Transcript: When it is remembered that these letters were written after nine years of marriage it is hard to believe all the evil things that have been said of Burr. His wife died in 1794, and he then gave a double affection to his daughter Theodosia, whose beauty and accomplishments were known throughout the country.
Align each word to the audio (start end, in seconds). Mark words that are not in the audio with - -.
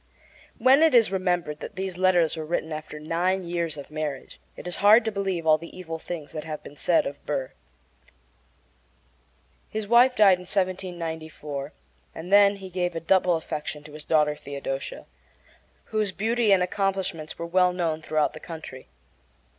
When 0.57 0.81
it 0.81 0.95
is 0.95 1.11
remembered 1.11 1.59
that 1.59 1.75
these 1.75 1.95
letters 1.95 2.35
were 2.35 2.43
written 2.43 2.73
after 2.73 2.99
nine 2.99 3.43
years 3.43 3.77
of 3.77 3.91
marriage 3.91 4.39
it 4.57 4.65
is 4.65 4.77
hard 4.77 5.05
to 5.05 5.11
believe 5.11 5.45
all 5.45 5.59
the 5.59 5.77
evil 5.77 5.99
things 5.99 6.31
that 6.31 6.43
have 6.43 6.63
been 6.63 6.75
said 6.75 7.05
of 7.05 7.23
Burr. 7.27 7.51
His 9.69 9.87
wife 9.87 10.15
died 10.15 10.39
in 10.39 10.49
1794, 10.49 11.71
and 12.15 12.25
he 12.25 12.31
then 12.31 12.69
gave 12.69 12.95
a 12.95 12.99
double 12.99 13.35
affection 13.35 13.83
to 13.83 13.93
his 13.93 14.03
daughter 14.03 14.35
Theodosia, 14.35 15.05
whose 15.85 16.11
beauty 16.11 16.51
and 16.51 16.63
accomplishments 16.63 17.37
were 17.37 17.71
known 17.71 18.01
throughout 18.01 18.33
the 18.33 18.39
country. 18.39 18.87